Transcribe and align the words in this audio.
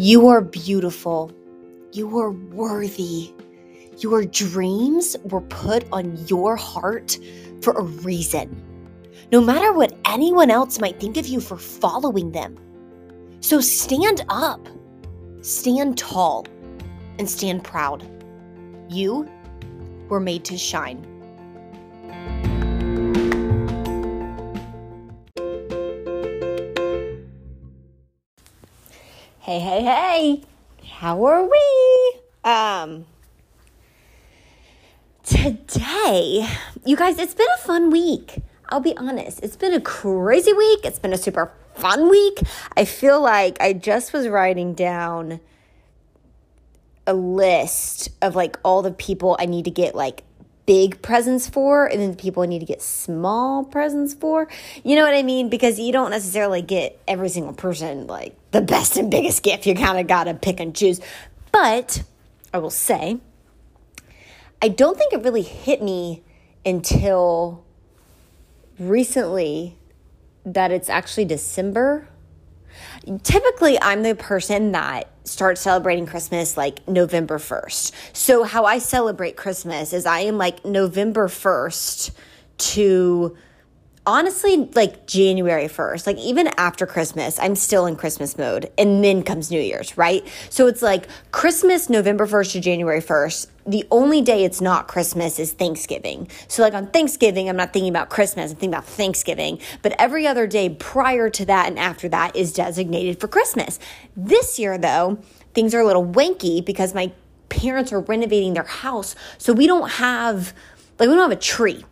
You 0.00 0.28
are 0.28 0.40
beautiful. 0.40 1.32
You 1.90 2.20
are 2.20 2.30
worthy. 2.30 3.34
Your 3.98 4.24
dreams 4.24 5.16
were 5.24 5.40
put 5.40 5.86
on 5.90 6.16
your 6.28 6.54
heart 6.54 7.18
for 7.62 7.72
a 7.72 7.82
reason, 7.82 8.62
no 9.32 9.40
matter 9.40 9.72
what 9.72 9.98
anyone 10.04 10.52
else 10.52 10.78
might 10.78 11.00
think 11.00 11.16
of 11.16 11.26
you 11.26 11.40
for 11.40 11.56
following 11.56 12.30
them. 12.30 12.56
So 13.40 13.60
stand 13.60 14.24
up, 14.28 14.68
stand 15.40 15.98
tall, 15.98 16.46
and 17.18 17.28
stand 17.28 17.64
proud. 17.64 18.08
You 18.88 19.28
were 20.08 20.20
made 20.20 20.44
to 20.44 20.56
shine. 20.56 21.04
Hey, 29.48 29.60
hey, 29.60 29.82
hey. 29.82 30.42
How 30.98 31.24
are 31.24 31.42
we? 31.42 32.20
Um 32.44 33.06
Today, 35.24 36.46
you 36.84 36.94
guys, 36.94 37.18
it's 37.18 37.32
been 37.32 37.46
a 37.54 37.62
fun 37.62 37.88
week. 37.88 38.42
I'll 38.68 38.80
be 38.80 38.94
honest. 38.98 39.40
It's 39.42 39.56
been 39.56 39.72
a 39.72 39.80
crazy 39.80 40.52
week. 40.52 40.80
It's 40.84 40.98
been 40.98 41.14
a 41.14 41.16
super 41.16 41.50
fun 41.74 42.10
week. 42.10 42.42
I 42.76 42.84
feel 42.84 43.22
like 43.22 43.56
I 43.58 43.72
just 43.72 44.12
was 44.12 44.28
writing 44.28 44.74
down 44.74 45.40
a 47.06 47.14
list 47.14 48.10
of 48.20 48.36
like 48.36 48.58
all 48.62 48.82
the 48.82 48.92
people 48.92 49.34
I 49.40 49.46
need 49.46 49.64
to 49.64 49.70
get 49.70 49.94
like 49.94 50.24
big 50.68 51.00
presents 51.00 51.48
for 51.48 51.86
and 51.86 51.98
then 51.98 52.10
the 52.10 52.16
people 52.18 52.42
need 52.42 52.58
to 52.58 52.66
get 52.66 52.82
small 52.82 53.64
presents 53.64 54.12
for. 54.12 54.46
You 54.84 54.96
know 54.96 55.02
what 55.02 55.14
I 55.14 55.22
mean? 55.22 55.48
Because 55.48 55.80
you 55.80 55.92
don't 55.92 56.10
necessarily 56.10 56.60
get 56.60 57.00
every 57.08 57.30
single 57.30 57.54
person 57.54 58.06
like 58.06 58.36
the 58.50 58.60
best 58.60 58.98
and 58.98 59.10
biggest 59.10 59.42
gift. 59.42 59.64
You 59.64 59.74
kind 59.74 59.98
of 59.98 60.06
got 60.06 60.24
to 60.24 60.34
pick 60.34 60.60
and 60.60 60.76
choose. 60.76 61.00
But 61.52 62.02
I 62.52 62.58
will 62.58 62.68
say, 62.68 63.18
I 64.60 64.68
don't 64.68 64.98
think 64.98 65.14
it 65.14 65.22
really 65.22 65.40
hit 65.40 65.82
me 65.82 66.22
until 66.66 67.64
recently 68.78 69.74
that 70.44 70.70
it's 70.70 70.90
actually 70.90 71.24
December. 71.24 72.08
Typically, 73.22 73.80
I'm 73.80 74.02
the 74.02 74.14
person 74.14 74.72
that 74.72 75.08
starts 75.24 75.60
celebrating 75.60 76.06
Christmas 76.06 76.56
like 76.56 76.86
November 76.88 77.38
1st. 77.38 77.92
So, 78.12 78.44
how 78.44 78.64
I 78.64 78.78
celebrate 78.78 79.36
Christmas 79.36 79.92
is 79.92 80.06
I 80.06 80.20
am 80.20 80.38
like 80.38 80.64
November 80.64 81.28
1st 81.28 82.10
to 82.58 83.36
honestly 84.08 84.56
like 84.74 85.06
January 85.06 85.66
1st. 85.66 86.06
Like, 86.06 86.16
even 86.16 86.48
after 86.56 86.86
Christmas, 86.86 87.38
I'm 87.38 87.54
still 87.54 87.84
in 87.84 87.94
Christmas 87.94 88.38
mode. 88.38 88.70
And 88.78 89.04
then 89.04 89.22
comes 89.22 89.50
New 89.50 89.60
Year's, 89.60 89.98
right? 89.98 90.26
So, 90.48 90.66
it's 90.66 90.80
like 90.80 91.06
Christmas, 91.30 91.90
November 91.90 92.26
1st 92.26 92.52
to 92.52 92.60
January 92.60 93.02
1st. 93.02 93.48
The 93.66 93.84
only 93.90 94.22
day 94.22 94.44
it's 94.44 94.62
not 94.62 94.88
Christmas 94.88 95.38
is 95.38 95.52
Thanksgiving. 95.52 96.28
So, 96.48 96.62
like 96.62 96.72
on 96.72 96.86
Thanksgiving, 96.86 97.50
I'm 97.50 97.56
not 97.56 97.74
thinking 97.74 97.90
about 97.90 98.08
Christmas, 98.08 98.50
I'm 98.50 98.56
thinking 98.56 98.74
about 98.74 98.86
Thanksgiving. 98.86 99.60
But 99.82 99.94
every 99.98 100.26
other 100.26 100.46
day 100.46 100.70
prior 100.70 101.28
to 101.28 101.44
that 101.44 101.68
and 101.68 101.78
after 101.78 102.08
that 102.08 102.34
is 102.34 102.54
designated 102.54 103.20
for 103.20 103.28
Christmas. 103.28 103.78
This 104.16 104.58
year, 104.58 104.78
though, 104.78 105.18
things 105.52 105.74
are 105.74 105.80
a 105.80 105.86
little 105.86 106.06
wanky 106.06 106.64
because 106.64 106.94
my 106.94 107.12
parents 107.50 107.92
are 107.92 108.00
renovating 108.00 108.54
their 108.54 108.64
house. 108.64 109.14
So, 109.36 109.52
we 109.52 109.66
don't 109.66 109.90
have, 109.90 110.54
like, 110.98 111.10
we 111.10 111.14
don't 111.14 111.30
have 111.30 111.38
a 111.38 111.40
tree. 111.40 111.84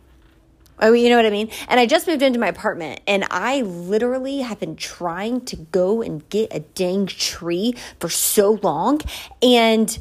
Oh, 0.79 0.93
you 0.93 1.09
know 1.09 1.15
what 1.15 1.25
I 1.25 1.31
mean? 1.31 1.49
And 1.67 1.79
I 1.79 1.85
just 1.85 2.05
moved 2.07 2.21
into 2.21 2.39
my 2.39 2.47
apartment 2.47 3.01
and 3.07 3.25
I 3.31 3.61
literally 3.61 4.39
have 4.39 4.59
been 4.59 4.75
trying 4.75 5.41
to 5.45 5.55
go 5.55 6.01
and 6.03 6.27
get 6.29 6.53
a 6.53 6.59
dang 6.59 7.07
tree 7.07 7.73
for 7.99 8.09
so 8.09 8.59
long. 8.61 9.01
And 9.41 9.97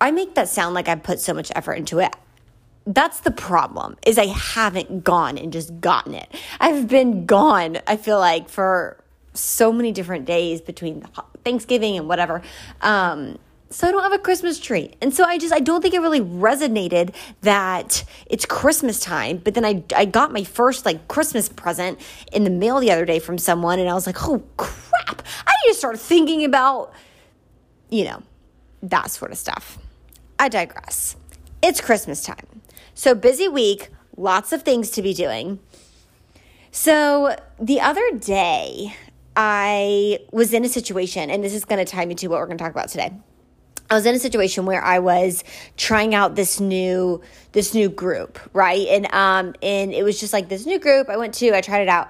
I 0.00 0.10
make 0.10 0.34
that 0.34 0.48
sound 0.48 0.74
like 0.74 0.88
I 0.88 0.94
put 0.94 1.20
so 1.20 1.34
much 1.34 1.52
effort 1.54 1.74
into 1.74 1.98
it. 1.98 2.14
That's 2.86 3.20
the 3.20 3.30
problem 3.30 3.96
is 4.06 4.16
I 4.16 4.26
haven't 4.26 5.04
gone 5.04 5.36
and 5.36 5.52
just 5.52 5.80
gotten 5.80 6.14
it. 6.14 6.32
I've 6.60 6.88
been 6.88 7.26
gone, 7.26 7.78
I 7.86 7.96
feel 7.96 8.18
like, 8.18 8.48
for 8.48 9.02
so 9.34 9.72
many 9.72 9.92
different 9.92 10.24
days 10.24 10.60
between 10.60 11.04
Thanksgiving 11.44 11.96
and 11.98 12.08
whatever. 12.08 12.42
Um, 12.80 13.38
so 13.76 13.86
I 13.86 13.92
don't 13.92 14.02
have 14.02 14.14
a 14.14 14.18
Christmas 14.18 14.58
tree. 14.58 14.94
And 15.02 15.12
so 15.12 15.22
I 15.22 15.36
just 15.36 15.52
I 15.52 15.60
don't 15.60 15.82
think 15.82 15.92
it 15.92 16.00
really 16.00 16.22
resonated 16.22 17.14
that 17.42 18.04
it's 18.24 18.46
Christmas 18.46 18.98
time. 18.98 19.36
But 19.36 19.52
then 19.52 19.66
I 19.66 19.84
I 19.94 20.06
got 20.06 20.32
my 20.32 20.44
first 20.44 20.86
like 20.86 21.08
Christmas 21.08 21.50
present 21.50 22.00
in 22.32 22.44
the 22.44 22.50
mail 22.50 22.80
the 22.80 22.90
other 22.90 23.04
day 23.04 23.18
from 23.18 23.36
someone 23.36 23.78
and 23.78 23.86
I 23.86 23.92
was 23.92 24.06
like, 24.06 24.16
"Oh 24.26 24.42
crap. 24.56 25.22
I 25.46 25.52
need 25.66 25.72
to 25.72 25.78
start 25.78 26.00
thinking 26.00 26.42
about 26.42 26.94
you 27.90 28.04
know, 28.04 28.22
that 28.82 29.10
sort 29.10 29.30
of 29.30 29.36
stuff." 29.36 29.76
I 30.38 30.48
digress. 30.48 31.16
It's 31.60 31.82
Christmas 31.82 32.22
time. 32.22 32.62
So 32.94 33.14
busy 33.14 33.46
week, 33.46 33.90
lots 34.16 34.54
of 34.54 34.62
things 34.62 34.88
to 34.92 35.02
be 35.02 35.12
doing. 35.12 35.58
So 36.70 37.36
the 37.60 37.82
other 37.82 38.10
day, 38.12 38.96
I 39.36 40.20
was 40.32 40.54
in 40.54 40.64
a 40.64 40.68
situation, 40.70 41.28
and 41.28 41.44
this 41.44 41.52
is 41.52 41.66
going 41.66 41.84
to 41.84 41.90
tie 41.90 42.06
me 42.06 42.14
to 42.14 42.28
what 42.28 42.40
we're 42.40 42.46
going 42.46 42.56
to 42.56 42.64
talk 42.64 42.72
about 42.72 42.88
today. 42.88 43.12
I 43.88 43.94
was 43.94 44.06
in 44.06 44.14
a 44.14 44.18
situation 44.18 44.66
where 44.66 44.82
I 44.82 44.98
was 44.98 45.44
trying 45.76 46.14
out 46.14 46.34
this 46.34 46.60
new 46.60 47.20
this 47.52 47.74
new 47.74 47.88
group, 47.88 48.38
right? 48.52 48.86
And 48.88 49.12
um 49.12 49.54
and 49.62 49.92
it 49.92 50.02
was 50.02 50.18
just 50.18 50.32
like 50.32 50.48
this 50.48 50.66
new 50.66 50.78
group 50.78 51.08
I 51.08 51.16
went 51.16 51.34
to, 51.34 51.54
I 51.54 51.60
tried 51.60 51.82
it 51.82 51.88
out. 51.88 52.08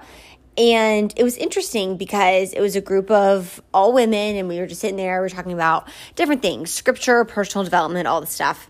And 0.57 1.13
it 1.15 1.23
was 1.23 1.37
interesting 1.37 1.97
because 1.97 2.51
it 2.53 2.61
was 2.61 2.75
a 2.75 2.81
group 2.81 3.11
of 3.11 3.61
all 3.75 3.93
women, 3.93 4.35
and 4.35 4.47
we 4.47 4.59
were 4.59 4.65
just 4.65 4.81
sitting 4.81 4.97
there, 4.97 5.21
we 5.21 5.27
are 5.27 5.29
talking 5.29 5.53
about 5.53 5.87
different 6.15 6.41
things 6.41 6.71
scripture, 6.71 7.23
personal 7.25 7.63
development, 7.63 8.07
all 8.07 8.21
the 8.21 8.27
stuff. 8.27 8.69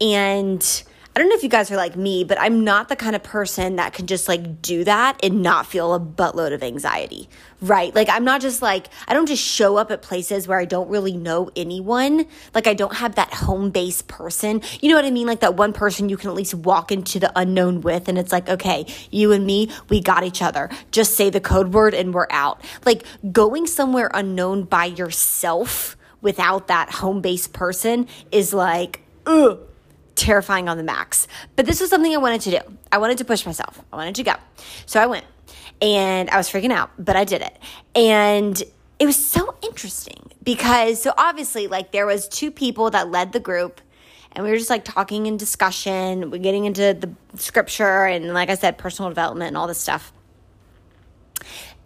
And 0.00 0.82
I 1.14 1.18
don't 1.18 1.28
know 1.28 1.34
if 1.34 1.42
you 1.42 1.48
guys 1.48 1.72
are 1.72 1.76
like 1.76 1.96
me, 1.96 2.22
but 2.22 2.40
I'm 2.40 2.62
not 2.62 2.88
the 2.88 2.94
kind 2.94 3.16
of 3.16 3.24
person 3.24 3.76
that 3.76 3.92
can 3.92 4.06
just 4.06 4.28
like 4.28 4.62
do 4.62 4.84
that 4.84 5.18
and 5.24 5.42
not 5.42 5.66
feel 5.66 5.92
a 5.92 5.98
buttload 5.98 6.54
of 6.54 6.62
anxiety, 6.62 7.28
right? 7.60 7.92
Like, 7.92 8.08
I'm 8.08 8.22
not 8.22 8.40
just 8.40 8.62
like, 8.62 8.86
I 9.08 9.14
don't 9.14 9.26
just 9.26 9.42
show 9.42 9.76
up 9.76 9.90
at 9.90 10.02
places 10.02 10.46
where 10.46 10.60
I 10.60 10.66
don't 10.66 10.88
really 10.88 11.16
know 11.16 11.50
anyone. 11.56 12.26
Like, 12.54 12.68
I 12.68 12.74
don't 12.74 12.94
have 12.94 13.16
that 13.16 13.34
home 13.34 13.70
base 13.70 14.02
person. 14.02 14.62
You 14.80 14.88
know 14.88 14.94
what 14.94 15.04
I 15.04 15.10
mean? 15.10 15.26
Like, 15.26 15.40
that 15.40 15.56
one 15.56 15.72
person 15.72 16.08
you 16.08 16.16
can 16.16 16.30
at 16.30 16.36
least 16.36 16.54
walk 16.54 16.92
into 16.92 17.18
the 17.18 17.32
unknown 17.34 17.80
with, 17.80 18.08
and 18.08 18.16
it's 18.16 18.30
like, 18.30 18.48
okay, 18.48 18.86
you 19.10 19.32
and 19.32 19.44
me, 19.44 19.68
we 19.88 20.00
got 20.00 20.22
each 20.22 20.42
other. 20.42 20.70
Just 20.92 21.16
say 21.16 21.28
the 21.28 21.40
code 21.40 21.74
word 21.74 21.92
and 21.92 22.14
we're 22.14 22.28
out. 22.30 22.62
Like, 22.86 23.02
going 23.32 23.66
somewhere 23.66 24.12
unknown 24.14 24.62
by 24.62 24.84
yourself 24.84 25.96
without 26.20 26.68
that 26.68 26.90
home 26.90 27.20
base 27.20 27.48
person 27.48 28.06
is 28.30 28.54
like, 28.54 29.00
ugh 29.26 29.66
terrifying 30.20 30.68
on 30.68 30.76
the 30.76 30.82
max. 30.82 31.26
But 31.56 31.66
this 31.66 31.80
was 31.80 31.88
something 31.90 32.12
I 32.12 32.18
wanted 32.18 32.42
to 32.42 32.50
do. 32.50 32.58
I 32.92 32.98
wanted 32.98 33.18
to 33.18 33.24
push 33.24 33.46
myself. 33.46 33.80
I 33.92 33.96
wanted 33.96 34.14
to 34.16 34.22
go. 34.22 34.34
So 34.86 35.00
I 35.00 35.06
went 35.06 35.24
and 35.80 36.28
I 36.28 36.36
was 36.36 36.48
freaking 36.48 36.70
out, 36.70 36.90
but 36.98 37.16
I 37.16 37.24
did 37.24 37.40
it. 37.40 37.58
And 37.94 38.62
it 38.98 39.06
was 39.06 39.16
so 39.16 39.56
interesting 39.62 40.30
because 40.42 41.02
so 41.02 41.14
obviously 41.16 41.66
like 41.66 41.90
there 41.90 42.04
was 42.04 42.28
two 42.28 42.50
people 42.50 42.90
that 42.90 43.10
led 43.10 43.32
the 43.32 43.40
group 43.40 43.80
and 44.32 44.44
we 44.44 44.50
were 44.50 44.58
just 44.58 44.70
like 44.70 44.84
talking 44.84 45.26
and 45.26 45.38
discussion, 45.38 46.30
we're 46.30 46.38
getting 46.38 46.66
into 46.66 46.94
the 46.94 47.10
scripture 47.40 48.04
and 48.04 48.34
like 48.34 48.50
I 48.50 48.54
said 48.54 48.76
personal 48.76 49.10
development 49.10 49.48
and 49.48 49.56
all 49.56 49.66
this 49.66 49.80
stuff. 49.80 50.12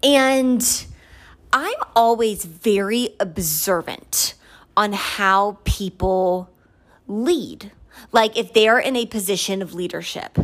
And 0.02 0.86
I'm 1.52 1.78
always 1.94 2.44
very 2.44 3.10
observant 3.20 4.34
on 4.76 4.92
how 4.92 5.58
people 5.64 6.50
lead 7.06 7.70
like 8.12 8.36
if 8.36 8.52
they're 8.52 8.78
in 8.78 8.96
a 8.96 9.06
position 9.06 9.62
of 9.62 9.74
leadership, 9.74 10.38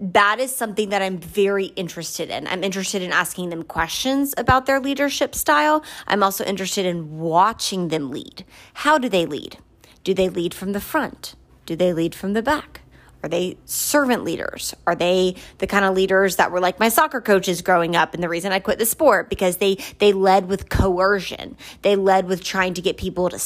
that 0.00 0.38
is 0.38 0.54
something 0.54 0.90
that 0.90 1.02
I'm 1.02 1.18
very 1.18 1.66
interested 1.66 2.30
in. 2.30 2.46
I'm 2.46 2.62
interested 2.62 3.02
in 3.02 3.12
asking 3.12 3.50
them 3.50 3.64
questions 3.64 4.32
about 4.36 4.66
their 4.66 4.78
leadership 4.78 5.34
style. 5.34 5.82
I'm 6.06 6.22
also 6.22 6.44
interested 6.44 6.86
in 6.86 7.18
watching 7.18 7.88
them 7.88 8.10
lead. 8.10 8.44
How 8.74 8.98
do 8.98 9.08
they 9.08 9.26
lead? 9.26 9.58
Do 10.04 10.14
they 10.14 10.28
lead 10.28 10.54
from 10.54 10.72
the 10.72 10.80
front? 10.80 11.34
Do 11.66 11.74
they 11.74 11.92
lead 11.92 12.14
from 12.14 12.32
the 12.32 12.42
back? 12.42 12.82
Are 13.22 13.28
they 13.28 13.58
servant 13.64 14.22
leaders? 14.22 14.74
Are 14.86 14.94
they 14.94 15.34
the 15.58 15.66
kind 15.66 15.84
of 15.84 15.94
leaders 15.94 16.36
that 16.36 16.52
were 16.52 16.60
like 16.60 16.78
my 16.78 16.88
soccer 16.88 17.20
coaches 17.20 17.62
growing 17.62 17.96
up? 17.96 18.14
And 18.14 18.22
the 18.22 18.28
reason 18.28 18.52
I 18.52 18.60
quit 18.60 18.78
the 18.78 18.86
sport 18.86 19.28
because 19.28 19.56
they 19.56 19.78
they 19.98 20.12
led 20.12 20.48
with 20.48 20.68
coercion. 20.68 21.56
They 21.82 21.96
led 21.96 22.26
with 22.26 22.44
trying 22.44 22.74
to 22.74 22.82
get 22.82 22.96
people 22.96 23.28
to 23.30 23.38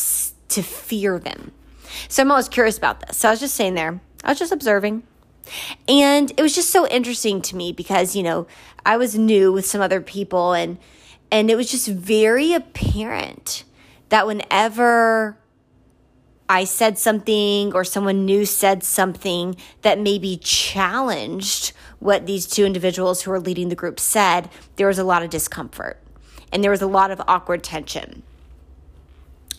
to 0.48 0.62
fear 0.62 1.18
them. 1.18 1.52
So 2.08 2.22
I'm 2.22 2.30
always 2.30 2.48
curious 2.48 2.78
about 2.78 3.00
this. 3.00 3.16
So 3.16 3.28
I 3.28 3.32
was 3.32 3.40
just 3.40 3.54
sitting 3.54 3.74
there, 3.74 4.00
I 4.24 4.30
was 4.30 4.38
just 4.38 4.52
observing. 4.52 5.02
And 5.88 6.30
it 6.36 6.42
was 6.42 6.54
just 6.54 6.70
so 6.70 6.86
interesting 6.86 7.42
to 7.42 7.56
me 7.56 7.72
because, 7.72 8.14
you 8.14 8.22
know, 8.22 8.46
I 8.86 8.96
was 8.96 9.18
new 9.18 9.52
with 9.52 9.66
some 9.66 9.80
other 9.80 10.00
people 10.00 10.52
and 10.52 10.78
and 11.30 11.50
it 11.50 11.56
was 11.56 11.70
just 11.70 11.88
very 11.88 12.52
apparent 12.52 13.64
that 14.10 14.26
whenever 14.26 15.38
I 16.46 16.64
said 16.64 16.98
something 16.98 17.72
or 17.72 17.82
someone 17.82 18.26
new 18.26 18.44
said 18.44 18.84
something 18.84 19.56
that 19.80 19.98
maybe 19.98 20.36
challenged 20.36 21.72
what 22.00 22.26
these 22.26 22.46
two 22.46 22.66
individuals 22.66 23.22
who 23.22 23.30
were 23.30 23.40
leading 23.40 23.70
the 23.70 23.74
group 23.74 23.98
said, 23.98 24.50
there 24.76 24.86
was 24.86 24.98
a 24.98 25.04
lot 25.04 25.22
of 25.22 25.30
discomfort 25.30 25.98
and 26.52 26.62
there 26.62 26.70
was 26.70 26.82
a 26.82 26.86
lot 26.86 27.10
of 27.10 27.22
awkward 27.26 27.64
tension. 27.64 28.22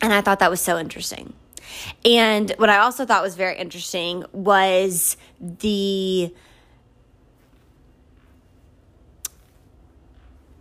And 0.00 0.12
I 0.12 0.20
thought 0.20 0.38
that 0.38 0.50
was 0.50 0.60
so 0.60 0.78
interesting. 0.78 1.32
And 2.04 2.52
what 2.58 2.70
I 2.70 2.78
also 2.78 3.04
thought 3.04 3.22
was 3.22 3.34
very 3.34 3.56
interesting 3.58 4.24
was 4.32 5.16
the 5.40 6.32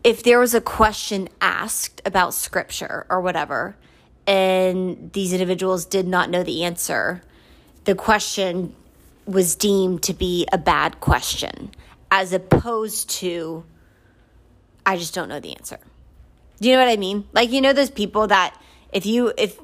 if 0.04 0.24
there 0.24 0.40
was 0.40 0.54
a 0.54 0.62
question 0.62 1.30
asked 1.40 2.02
about 2.06 2.34
scripture 2.34 3.06
or 3.10 3.22
whatever, 3.22 3.78
and 4.28 5.12
these 5.14 5.34
individuals 5.34 5.86
did 5.86 6.08
not 6.08 6.30
know 6.30 6.44
the 6.44 6.64
answer, 6.64 7.22
the 7.86 7.96
question 7.96 8.76
was 9.26 9.56
deemed 9.56 10.04
to 10.04 10.14
be 10.14 10.46
a 10.52 10.58
bad 10.58 11.00
question, 11.00 11.72
as 12.12 12.34
opposed 12.34 13.10
to, 13.10 13.64
I 14.86 14.98
just 14.98 15.14
don't 15.14 15.30
know 15.30 15.40
the 15.40 15.56
answer. 15.56 15.80
Do 16.60 16.70
you 16.70 16.76
know 16.76 16.82
what 16.82 16.92
I 16.92 16.98
mean? 16.98 17.28
Like, 17.32 17.52
you 17.52 17.62
know, 17.62 17.74
those 17.74 17.90
people 17.90 18.28
that 18.28 18.60
if 18.92 19.06
you, 19.06 19.34
if, 19.38 19.58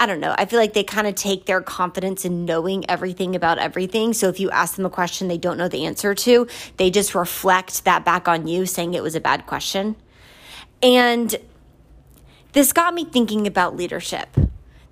I 0.00 0.06
don't 0.06 0.20
know, 0.20 0.34
I 0.38 0.44
feel 0.44 0.60
like 0.60 0.74
they 0.74 0.84
kind 0.84 1.08
of 1.08 1.16
take 1.16 1.46
their 1.46 1.60
confidence 1.60 2.24
in 2.24 2.44
knowing 2.44 2.88
everything 2.88 3.34
about 3.34 3.58
everything. 3.58 4.12
So 4.12 4.28
if 4.28 4.38
you 4.38 4.48
ask 4.50 4.76
them 4.76 4.86
a 4.86 4.90
question 4.90 5.26
they 5.26 5.38
don't 5.38 5.58
know 5.58 5.68
the 5.68 5.86
answer 5.86 6.14
to, 6.14 6.46
they 6.76 6.90
just 6.90 7.16
reflect 7.16 7.84
that 7.84 8.04
back 8.04 8.28
on 8.28 8.46
you, 8.46 8.64
saying 8.64 8.94
it 8.94 9.02
was 9.02 9.16
a 9.16 9.20
bad 9.20 9.46
question. 9.46 9.96
And 10.82 11.34
this 12.52 12.72
got 12.72 12.94
me 12.94 13.04
thinking 13.04 13.46
about 13.46 13.74
leadership. 13.74 14.28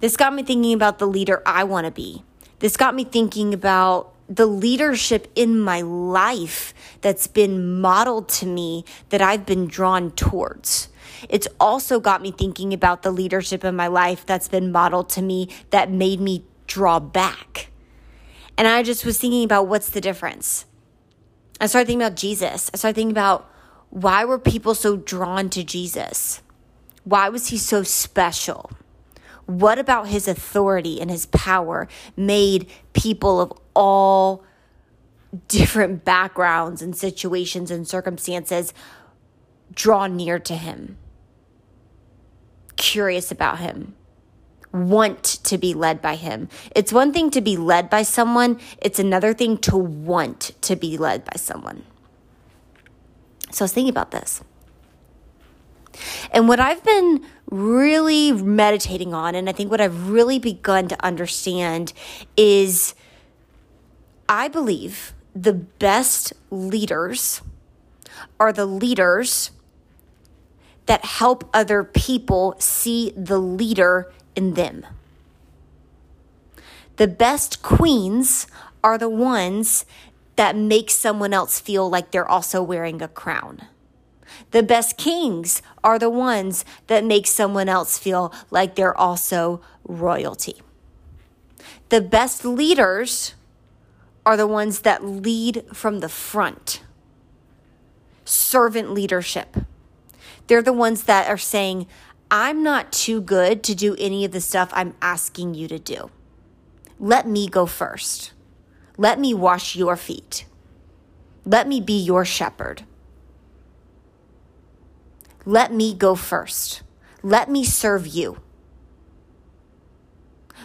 This 0.00 0.16
got 0.16 0.34
me 0.34 0.42
thinking 0.42 0.72
about 0.72 0.98
the 0.98 1.06
leader 1.06 1.40
I 1.46 1.64
want 1.64 1.86
to 1.86 1.92
be. 1.92 2.24
This 2.58 2.76
got 2.76 2.94
me 2.94 3.04
thinking 3.04 3.54
about 3.54 4.12
the 4.28 4.46
leadership 4.46 5.30
in 5.36 5.60
my 5.60 5.82
life 5.82 6.74
that's 7.00 7.26
been 7.26 7.80
modeled 7.80 8.28
to 8.28 8.46
me 8.46 8.84
that 9.10 9.22
I've 9.22 9.46
been 9.46 9.66
drawn 9.66 10.10
towards. 10.12 10.88
It's 11.28 11.48
also 11.58 12.00
got 12.00 12.22
me 12.22 12.30
thinking 12.30 12.72
about 12.72 13.02
the 13.02 13.10
leadership 13.10 13.64
in 13.64 13.76
my 13.76 13.86
life 13.86 14.24
that's 14.26 14.48
been 14.48 14.72
modeled 14.72 15.08
to 15.10 15.22
me 15.22 15.48
that 15.70 15.90
made 15.90 16.20
me 16.20 16.44
draw 16.66 16.98
back. 17.00 17.70
And 18.58 18.66
I 18.66 18.82
just 18.82 19.04
was 19.04 19.18
thinking 19.18 19.44
about 19.44 19.68
what's 19.68 19.90
the 19.90 20.00
difference. 20.00 20.64
I 21.60 21.66
started 21.66 21.86
thinking 21.86 22.02
about 22.02 22.16
Jesus. 22.16 22.70
I 22.72 22.76
started 22.76 22.96
thinking 22.96 23.12
about 23.12 23.50
why 23.90 24.24
were 24.24 24.38
people 24.38 24.74
so 24.74 24.96
drawn 24.96 25.48
to 25.50 25.62
Jesus? 25.62 26.42
Why 27.04 27.28
was 27.28 27.48
he 27.48 27.58
so 27.58 27.82
special? 27.82 28.70
What 29.46 29.78
about 29.78 30.08
his 30.08 30.26
authority 30.26 31.00
and 31.00 31.10
his 31.10 31.26
power 31.26 31.86
made 32.16 32.68
people 32.92 33.40
of 33.40 33.52
all 33.74 34.44
different 35.48 36.04
backgrounds 36.04 36.82
and 36.82 36.96
situations 36.96 37.70
and 37.70 37.86
circumstances 37.86 38.74
draw 39.72 40.06
near 40.06 40.38
to 40.38 40.56
him, 40.56 40.96
curious 42.76 43.30
about 43.30 43.58
him, 43.58 43.94
want 44.72 45.22
to 45.24 45.58
be 45.58 45.74
led 45.74 46.02
by 46.02 46.16
him? 46.16 46.48
It's 46.74 46.92
one 46.92 47.12
thing 47.12 47.30
to 47.30 47.40
be 47.40 47.56
led 47.56 47.90
by 47.90 48.02
someone, 48.02 48.60
it's 48.80 48.98
another 48.98 49.32
thing 49.32 49.58
to 49.58 49.76
want 49.76 50.52
to 50.62 50.76
be 50.76 50.96
led 50.96 51.24
by 51.24 51.36
someone. 51.36 51.84
So 53.50 53.62
I 53.62 53.64
was 53.64 53.72
thinking 53.72 53.90
about 53.90 54.10
this. 54.10 54.42
And 56.30 56.48
what 56.48 56.60
I've 56.60 56.84
been 56.84 57.24
really 57.50 58.32
meditating 58.32 59.14
on, 59.14 59.34
and 59.34 59.48
I 59.48 59.52
think 59.52 59.70
what 59.70 59.80
I've 59.80 60.10
really 60.10 60.38
begun 60.38 60.88
to 60.88 61.04
understand 61.04 61.92
is 62.36 62.94
I 64.28 64.48
believe 64.48 65.14
the 65.34 65.52
best 65.52 66.32
leaders 66.50 67.40
are 68.40 68.52
the 68.52 68.66
leaders 68.66 69.50
that 70.86 71.04
help 71.04 71.48
other 71.52 71.84
people 71.84 72.54
see 72.58 73.12
the 73.16 73.38
leader 73.38 74.12
in 74.34 74.54
them. 74.54 74.86
The 76.96 77.08
best 77.08 77.62
queens 77.62 78.46
are 78.82 78.96
the 78.96 79.10
ones 79.10 79.84
that 80.36 80.56
make 80.56 80.90
someone 80.90 81.34
else 81.34 81.60
feel 81.60 81.90
like 81.90 82.10
they're 82.10 82.28
also 82.28 82.62
wearing 82.62 83.02
a 83.02 83.08
crown. 83.08 83.62
The 84.50 84.62
best 84.62 84.96
kings 84.96 85.62
are 85.82 85.98
the 85.98 86.10
ones 86.10 86.64
that 86.86 87.04
make 87.04 87.26
someone 87.26 87.68
else 87.68 87.98
feel 87.98 88.32
like 88.50 88.74
they're 88.74 88.96
also 88.96 89.60
royalty. 89.84 90.62
The 91.88 92.00
best 92.00 92.44
leaders 92.44 93.34
are 94.24 94.36
the 94.36 94.46
ones 94.46 94.80
that 94.80 95.04
lead 95.04 95.64
from 95.72 96.00
the 96.00 96.08
front. 96.08 96.82
Servant 98.24 98.92
leadership. 98.92 99.56
They're 100.46 100.62
the 100.62 100.72
ones 100.72 101.04
that 101.04 101.28
are 101.28 101.38
saying, 101.38 101.86
I'm 102.30 102.62
not 102.62 102.92
too 102.92 103.20
good 103.20 103.62
to 103.64 103.74
do 103.74 103.94
any 103.98 104.24
of 104.24 104.32
the 104.32 104.40
stuff 104.40 104.70
I'm 104.72 104.94
asking 105.00 105.54
you 105.54 105.68
to 105.68 105.78
do. 105.78 106.10
Let 106.98 107.26
me 107.26 107.48
go 107.48 107.66
first. 107.66 108.32
Let 108.96 109.20
me 109.20 109.34
wash 109.34 109.76
your 109.76 109.96
feet. 109.96 110.46
Let 111.44 111.68
me 111.68 111.80
be 111.80 111.98
your 111.98 112.24
shepherd. 112.24 112.82
Let 115.44 115.72
me 115.72 115.94
go 115.94 116.14
first. 116.14 116.82
Let 117.22 117.48
me 117.48 117.64
serve 117.64 118.06
you. 118.06 118.38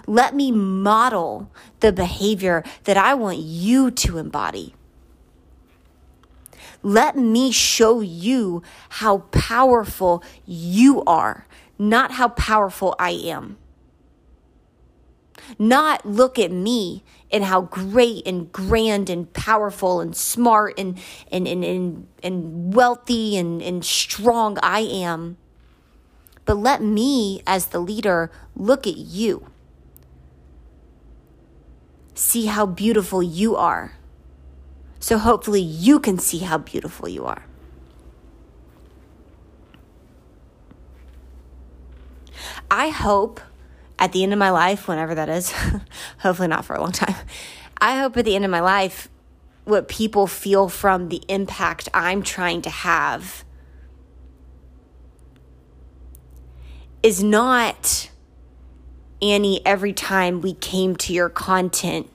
Let 0.07 0.33
me 0.33 0.51
model 0.51 1.51
the 1.81 1.91
behavior 1.91 2.63
that 2.85 2.97
I 2.97 3.13
want 3.13 3.37
you 3.37 3.91
to 3.91 4.17
embody. 4.17 4.73
Let 6.83 7.15
me 7.15 7.51
show 7.51 8.01
you 8.01 8.63
how 8.89 9.19
powerful 9.31 10.23
you 10.45 11.03
are, 11.05 11.45
not 11.77 12.13
how 12.13 12.29
powerful 12.29 12.95
I 12.97 13.11
am. 13.11 13.57
Not 15.59 16.05
look 16.05 16.39
at 16.39 16.51
me 16.51 17.03
and 17.31 17.43
how 17.43 17.61
great 17.61 18.25
and 18.27 18.51
grand 18.51 19.09
and 19.09 19.31
powerful 19.33 20.01
and 20.01 20.15
smart 20.15 20.79
and, 20.79 20.99
and, 21.31 21.47
and, 21.47 21.63
and, 21.63 22.07
and 22.23 22.73
wealthy 22.73 23.37
and, 23.37 23.61
and 23.61 23.83
strong 23.83 24.57
I 24.61 24.79
am. 24.81 25.37
But 26.45 26.57
let 26.57 26.81
me, 26.81 27.41
as 27.45 27.67
the 27.67 27.79
leader, 27.79 28.31
look 28.55 28.87
at 28.87 28.97
you. 28.97 29.47
See 32.13 32.47
how 32.47 32.65
beautiful 32.65 33.23
you 33.23 33.55
are. 33.55 33.93
So 35.01 35.17
hopefully 35.17 35.59
you 35.59 35.99
can 35.99 36.17
see 36.17 36.37
how 36.37 36.57
beautiful 36.59 37.09
you 37.09 37.25
are. 37.25 37.43
I 42.69 42.87
hope 42.89 43.41
at 43.99 44.13
the 44.13 44.23
end 44.23 44.31
of 44.31 44.39
my 44.39 44.49
life, 44.51 44.87
whenever 44.87 45.13
that 45.13 45.27
is, 45.27 45.53
hopefully 46.19 46.47
not 46.47 46.63
for 46.63 46.75
a 46.75 46.79
long 46.79 46.93
time, 46.93 47.15
I 47.79 47.99
hope 47.99 48.15
at 48.15 48.23
the 48.23 48.35
end 48.35 48.45
of 48.45 48.51
my 48.51 48.61
life, 48.61 49.09
what 49.65 49.89
people 49.89 50.25
feel 50.25 50.69
from 50.69 51.09
the 51.09 51.21
impact 51.27 51.89
I'm 51.93 52.23
trying 52.23 52.61
to 52.61 52.69
have 52.69 53.43
is 57.03 57.21
not 57.21 58.09
Annie, 59.21 59.61
every 59.65 59.93
time 59.93 60.41
we 60.41 60.53
came 60.53 60.95
to 60.95 61.13
your 61.13 61.29
content, 61.29 62.09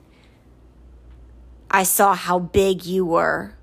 I 1.69 1.83
saw 1.83 2.15
how 2.15 2.39
big 2.39 2.85
you 2.85 3.05
were. 3.05 3.53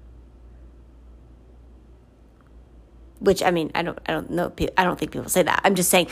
Which 3.21 3.43
I 3.43 3.51
mean, 3.51 3.71
I 3.75 3.83
don't, 3.83 3.99
I 4.07 4.13
don't 4.13 4.31
know. 4.31 4.53
I 4.77 4.85
don't 4.85 4.99
think 4.99 5.13
people 5.13 5.31
say 5.31 5.43
that. 5.43 5.61
I'm 5.65 5.75
just 5.75 5.91
saying 5.91 6.09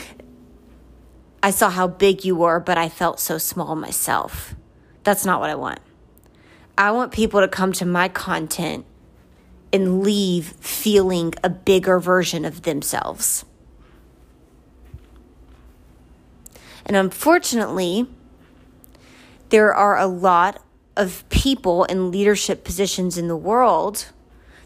I 1.43 1.51
saw 1.51 1.69
how 1.69 1.87
big 1.87 2.23
you 2.23 2.35
were, 2.35 2.59
but 2.59 2.77
I 2.77 2.89
felt 2.89 3.19
so 3.19 3.37
small 3.37 3.75
myself. 3.75 4.55
That's 5.03 5.25
not 5.25 5.39
what 5.39 5.49
I 5.49 5.55
want. 5.55 5.79
I 6.77 6.91
want 6.91 7.11
people 7.11 7.41
to 7.41 7.47
come 7.47 7.73
to 7.73 7.85
my 7.85 8.07
content 8.07 8.85
and 9.73 10.01
leave 10.01 10.53
feeling 10.59 11.33
a 11.43 11.49
bigger 11.49 11.99
version 11.99 12.45
of 12.45 12.61
themselves. 12.61 13.43
And 16.85 16.95
unfortunately, 16.95 18.07
there 19.49 19.73
are 19.73 19.97
a 19.97 20.07
lot 20.07 20.61
of 20.95 21.27
people 21.29 21.85
in 21.85 22.11
leadership 22.11 22.63
positions 22.63 23.17
in 23.17 23.27
the 23.27 23.37
world 23.37 24.07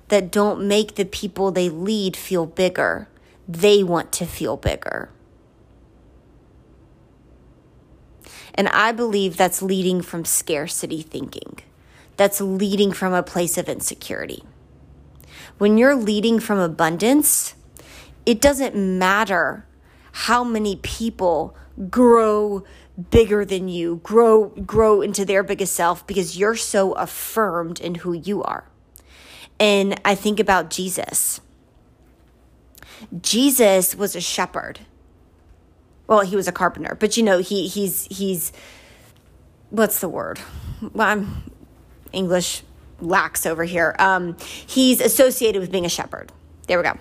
that 0.10 0.31
don't 0.31 0.67
make 0.67 0.96
the 0.96 1.05
people 1.05 1.51
they 1.51 1.69
lead 1.69 2.15
feel 2.15 2.46
bigger. 2.46 3.07
They 3.48 3.84
want 3.84 4.12
to 4.13 4.25
feel 4.25 4.57
bigger. 4.57 5.10
And 8.53 8.67
I 8.69 8.91
believe 8.91 9.38
that's 9.38 9.62
leading 9.62 10.01
from 10.01 10.25
scarcity 10.25 11.01
thinking. 11.01 11.60
That's 12.17 12.41
leading 12.41 12.91
from 12.91 13.13
a 13.13 13.22
place 13.22 13.57
of 13.57 13.69
insecurity. 13.69 14.43
When 15.60 15.77
you're 15.77 15.96
leading 15.96 16.39
from 16.39 16.57
abundance, 16.57 17.53
it 18.25 18.41
doesn't 18.41 18.75
matter 18.75 19.65
how 20.12 20.43
many 20.43 20.77
people 20.77 21.55
grow 21.89 22.63
bigger 23.10 23.46
than 23.46 23.68
you, 23.68 24.01
grow 24.04 24.46
grow 24.50 25.01
into 25.01 25.25
their 25.25 25.44
biggest 25.44 25.74
self 25.74 26.06
because 26.08 26.38
you're 26.38 26.56
so 26.56 26.94
affirmed 26.94 27.80
in 27.80 27.96
who 27.96 28.13
you 28.13 28.44
are. 28.44 28.68
And 29.60 30.00
I 30.06 30.16
think 30.16 30.39
about 30.39 30.70
Jesus. 30.70 31.42
Jesus 33.22 33.96
was 33.96 34.16
a 34.16 34.22
shepherd. 34.22 34.80
well, 36.08 36.22
he 36.22 36.36
was 36.36 36.48
a 36.48 36.51
carpenter, 36.51 36.96
but 36.96 37.18
you 37.18 37.24
know, 37.24 37.39
he 37.39 37.68
he's 37.68 38.06
he's 38.06 38.51
what's 39.70 40.00
the 40.00 40.10
word? 40.10 40.39
Well, 40.82 41.08
I'm 41.08 41.51
English 42.13 42.63
lax 43.00 43.46
over 43.46 43.63
here. 43.63 43.96
Um, 44.00 44.38
he's 44.66 45.01
associated 45.01 45.60
with 45.60 45.72
being 45.72 45.86
a 45.86 45.89
shepherd. 45.89 46.32
There 46.68 46.77
we 46.77 46.84
go. 46.84 46.98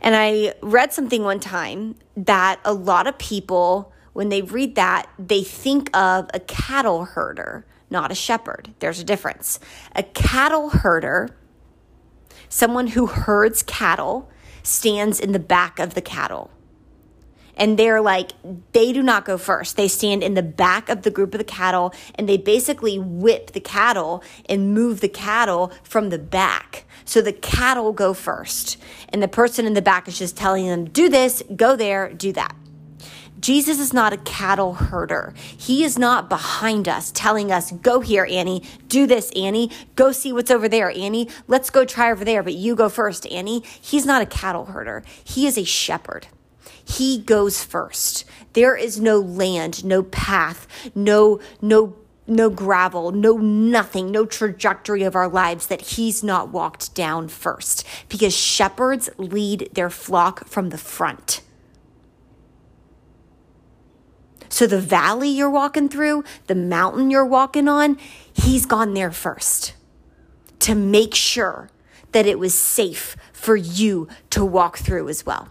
And 0.00 0.16
I 0.16 0.54
read 0.62 0.92
something 0.92 1.22
one 1.22 1.40
time 1.40 1.96
that 2.16 2.60
a 2.64 2.72
lot 2.72 3.06
of 3.06 3.18
people, 3.18 3.92
when 4.12 4.28
they 4.28 4.42
read 4.42 4.74
that, 4.74 5.08
they 5.18 5.42
think 5.42 5.94
of 5.96 6.28
a 6.34 6.40
cattle 6.40 7.04
herder, 7.04 7.64
not 7.90 8.10
a 8.10 8.14
shepherd. 8.14 8.74
There's 8.80 9.00
a 9.00 9.04
difference. 9.04 9.60
A 9.94 10.02
cattle 10.02 10.70
herder, 10.70 11.36
someone 12.48 12.88
who 12.88 13.06
herds 13.06 13.62
cattle, 13.62 14.28
stands 14.62 15.20
in 15.20 15.32
the 15.32 15.38
back 15.38 15.78
of 15.78 15.94
the 15.94 16.02
cattle. 16.02 16.50
And 17.56 17.78
they're 17.78 18.00
like 18.00 18.32
they 18.72 18.92
do 18.92 19.02
not 19.02 19.26
go 19.26 19.36
first. 19.36 19.76
They 19.76 19.88
stand 19.88 20.22
in 20.22 20.32
the 20.32 20.42
back 20.42 20.88
of 20.88 21.02
the 21.02 21.10
group 21.10 21.34
of 21.34 21.38
the 21.38 21.44
cattle 21.44 21.92
and 22.14 22.26
they 22.26 22.38
basically 22.38 22.98
whip 22.98 23.52
the 23.52 23.60
cattle 23.60 24.24
and 24.48 24.72
move 24.72 25.00
the 25.00 25.10
cattle 25.10 25.70
from 25.82 26.08
the 26.08 26.18
back. 26.18 26.84
So 27.04 27.20
the 27.20 27.34
cattle 27.34 27.92
go 27.92 28.14
first. 28.14 28.78
And 29.10 29.22
the 29.22 29.28
person 29.28 29.66
in 29.66 29.74
the 29.74 29.82
back 29.82 30.08
is 30.08 30.18
just 30.18 30.38
telling 30.38 30.68
them 30.68 30.86
do 30.86 31.10
this 31.10 31.42
go 31.54 31.76
there 31.76 32.10
do 32.14 32.32
that 32.32 32.54
Jesus 33.40 33.78
is 33.78 33.92
not 33.92 34.12
a 34.12 34.18
cattle 34.18 34.74
herder. 34.74 35.32
He 35.36 35.82
is 35.82 35.98
not 35.98 36.28
behind 36.28 36.88
us 36.88 37.10
telling 37.10 37.50
us, 37.50 37.72
go 37.72 38.00
here, 38.00 38.26
Annie, 38.28 38.62
do 38.88 39.06
this, 39.06 39.32
Annie, 39.34 39.70
go 39.96 40.12
see 40.12 40.32
what's 40.32 40.50
over 40.50 40.68
there, 40.68 40.90
Annie, 40.90 41.28
let's 41.48 41.70
go 41.70 41.84
try 41.84 42.10
over 42.10 42.24
there, 42.24 42.42
but 42.42 42.54
you 42.54 42.76
go 42.76 42.88
first, 42.88 43.26
Annie. 43.28 43.62
He's 43.80 44.04
not 44.04 44.22
a 44.22 44.26
cattle 44.26 44.66
herder. 44.66 45.02
He 45.24 45.46
is 45.46 45.56
a 45.56 45.64
shepherd. 45.64 46.26
He 46.84 47.18
goes 47.18 47.64
first. 47.64 48.24
There 48.52 48.76
is 48.76 49.00
no 49.00 49.18
land, 49.18 49.84
no 49.84 50.02
path, 50.02 50.66
no, 50.94 51.40
no, 51.62 51.96
no 52.26 52.50
gravel, 52.50 53.12
no 53.12 53.36
nothing, 53.36 54.10
no 54.10 54.26
trajectory 54.26 55.02
of 55.02 55.14
our 55.14 55.28
lives 55.28 55.68
that 55.68 55.80
he's 55.80 56.22
not 56.22 56.50
walked 56.50 56.94
down 56.94 57.28
first 57.28 57.86
because 58.08 58.36
shepherds 58.36 59.08
lead 59.18 59.70
their 59.72 59.90
flock 59.90 60.46
from 60.46 60.70
the 60.70 60.78
front. 60.78 61.42
So 64.50 64.66
the 64.66 64.80
valley 64.80 65.28
you're 65.28 65.48
walking 65.48 65.88
through, 65.88 66.24
the 66.48 66.54
mountain 66.56 67.10
you're 67.10 67.24
walking 67.24 67.68
on, 67.68 67.96
he's 68.32 68.66
gone 68.66 68.94
there 68.94 69.12
first 69.12 69.74
to 70.58 70.74
make 70.74 71.14
sure 71.14 71.70
that 72.12 72.26
it 72.26 72.38
was 72.38 72.52
safe 72.52 73.16
for 73.32 73.56
you 73.56 74.08
to 74.30 74.44
walk 74.44 74.78
through 74.78 75.08
as 75.08 75.24
well. 75.24 75.48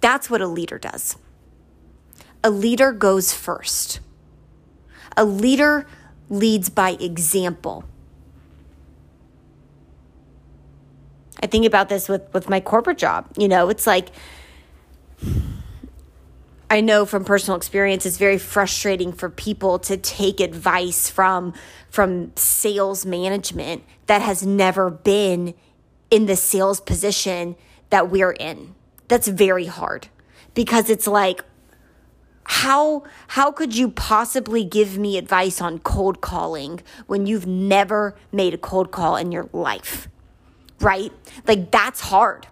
That's 0.00 0.30
what 0.30 0.40
a 0.40 0.46
leader 0.46 0.78
does. 0.78 1.16
A 2.44 2.50
leader 2.50 2.92
goes 2.92 3.32
first. 3.32 4.00
A 5.16 5.24
leader 5.24 5.86
leads 6.30 6.70
by 6.70 6.92
example. 6.92 7.84
I 11.42 11.48
think 11.48 11.66
about 11.66 11.88
this 11.88 12.08
with, 12.08 12.32
with 12.32 12.48
my 12.48 12.60
corporate 12.60 12.98
job. 12.98 13.26
You 13.36 13.48
know, 13.48 13.68
it's 13.68 13.86
like, 13.86 14.10
I 16.72 16.80
know 16.80 17.04
from 17.04 17.26
personal 17.26 17.58
experience, 17.58 18.06
it's 18.06 18.16
very 18.16 18.38
frustrating 18.38 19.12
for 19.12 19.28
people 19.28 19.78
to 19.80 19.98
take 19.98 20.40
advice 20.40 21.10
from, 21.10 21.52
from 21.90 22.34
sales 22.34 23.04
management 23.04 23.84
that 24.06 24.22
has 24.22 24.46
never 24.46 24.88
been 24.88 25.52
in 26.10 26.24
the 26.24 26.34
sales 26.34 26.80
position 26.80 27.56
that 27.90 28.10
we're 28.10 28.30
in. 28.32 28.74
That's 29.08 29.28
very 29.28 29.66
hard 29.66 30.08
because 30.54 30.88
it's 30.88 31.06
like 31.06 31.44
how 32.44 33.04
how 33.28 33.52
could 33.52 33.76
you 33.76 33.90
possibly 33.90 34.64
give 34.64 34.96
me 34.96 35.18
advice 35.18 35.60
on 35.60 35.78
cold 35.78 36.22
calling 36.22 36.80
when 37.06 37.26
you've 37.26 37.46
never 37.46 38.16
made 38.32 38.54
a 38.54 38.58
cold 38.58 38.90
call 38.90 39.16
in 39.16 39.30
your 39.30 39.46
life 39.52 40.08
right? 40.80 41.12
Like 41.46 41.70
that's 41.70 42.00
hard. 42.00 42.46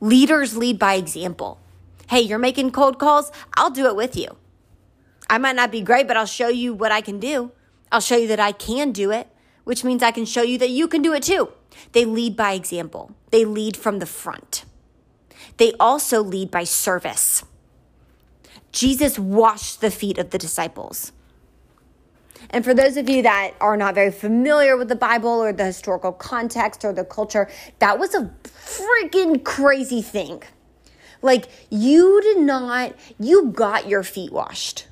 Leaders 0.00 0.56
lead 0.56 0.78
by 0.78 0.94
example 0.94 1.60
hey 2.08 2.20
you're 2.20 2.38
making 2.38 2.70
cold 2.70 2.98
calls 2.98 3.30
i'll 3.54 3.70
do 3.70 3.86
it 3.86 3.96
with 3.96 4.16
you 4.16 4.28
i 5.28 5.38
might 5.38 5.56
not 5.56 5.70
be 5.70 5.80
great 5.80 6.06
but 6.06 6.16
i'll 6.16 6.26
show 6.26 6.48
you 6.48 6.74
what 6.74 6.92
i 6.92 7.00
can 7.00 7.18
do 7.18 7.50
i'll 7.92 8.00
show 8.00 8.16
you 8.16 8.28
that 8.28 8.40
i 8.40 8.52
can 8.52 8.92
do 8.92 9.10
it 9.10 9.28
which 9.64 9.84
means 9.84 10.02
i 10.02 10.10
can 10.10 10.24
show 10.24 10.42
you 10.42 10.58
that 10.58 10.70
you 10.70 10.88
can 10.88 11.02
do 11.02 11.12
it 11.12 11.22
too 11.22 11.48
they 11.92 12.04
lead 12.04 12.36
by 12.36 12.52
example 12.52 13.12
they 13.30 13.44
lead 13.44 13.76
from 13.76 13.98
the 13.98 14.06
front 14.06 14.64
they 15.58 15.72
also 15.78 16.22
lead 16.22 16.50
by 16.50 16.64
service. 16.64 17.44
Jesus 18.72 19.18
washed 19.18 19.80
the 19.80 19.90
feet 19.90 20.18
of 20.18 20.30
the 20.30 20.38
disciples. 20.38 21.12
And 22.50 22.64
for 22.64 22.72
those 22.72 22.96
of 22.96 23.08
you 23.10 23.22
that 23.22 23.54
are 23.60 23.76
not 23.76 23.94
very 23.94 24.12
familiar 24.12 24.76
with 24.76 24.88
the 24.88 24.96
Bible 24.96 25.28
or 25.28 25.52
the 25.52 25.66
historical 25.66 26.12
context 26.12 26.84
or 26.84 26.92
the 26.92 27.04
culture, 27.04 27.50
that 27.80 27.98
was 27.98 28.14
a 28.14 28.32
freaking 28.44 29.44
crazy 29.44 30.00
thing. 30.00 30.42
Like, 31.22 31.48
you 31.70 32.20
did 32.22 32.38
not, 32.38 32.94
you 33.18 33.50
got 33.50 33.88
your 33.88 34.02
feet 34.02 34.32
washed 34.32 34.86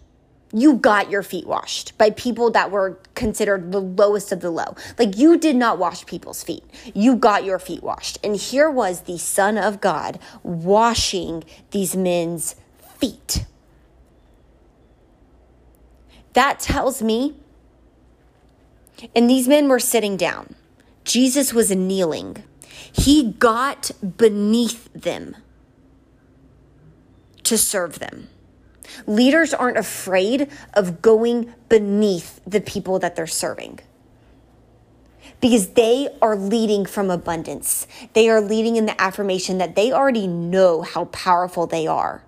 you 0.53 0.75
got 0.75 1.11
your 1.11 1.23
feet 1.23 1.47
washed 1.47 1.97
by 1.99 2.11
people 2.11 2.51
that 2.53 2.71
were 2.71 2.99
considered 3.15 3.73
the 3.73 3.81
lowest 3.81 4.33
of 4.33 4.41
the 4.41 4.51
low. 4.51 4.75
Like 4.99 5.17
you 5.17 5.37
did 5.37 5.57
not 5.57 5.79
wash 5.79 6.07
people's 6.07 6.43
feet. 6.43 6.65
You 6.95 7.17
got 7.17 7.45
your 7.45 7.59
feet 7.59 7.83
washed. 7.83 8.19
And 8.25 8.37
here 8.37 8.71
was 8.71 9.03
the 9.03 9.19
Son 9.19 9.59
of 9.59 9.81
God 9.81 10.19
washing 10.43 11.45
these 11.73 11.97
men's 11.97 12.55
feet. 12.97 13.45
That 16.33 16.61
tells 16.61 17.03
me, 17.03 17.35
and 19.15 19.29
these 19.29 19.49
men 19.49 19.69
were 19.69 19.81
sitting 19.81 20.17
down. 20.17 20.55
Jesus 21.05 21.53
was 21.53 21.71
kneeling. 21.71 22.45
He 22.93 23.33
got 23.33 23.91
beneath 24.17 24.91
them 24.93 25.37
to 27.47 27.59
serve 27.59 27.99
them. 27.99 28.29
Leaders 29.07 29.53
aren't 29.53 29.79
afraid 29.79 30.49
of 30.75 31.03
going 31.03 31.53
beneath 31.69 32.41
the 32.47 32.61
people 32.61 32.99
that 32.99 33.17
they're 33.17 33.27
serving 33.27 33.81
because 35.41 35.69
they 35.69 36.09
are 36.23 36.37
leading 36.37 36.87
from 36.87 37.11
abundance. 37.11 37.87
They 38.15 38.29
are 38.29 38.41
leading 38.41 38.77
in 38.77 38.87
the 38.87 39.01
affirmation 39.01 39.59
that 39.59 39.77
they 39.77 39.93
already 39.93 40.27
know 40.27 40.83
how 40.83 41.07
powerful 41.07 41.67
they 41.67 41.87
are. 41.87 42.23